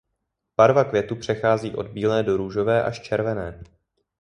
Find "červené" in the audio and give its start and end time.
2.99-3.63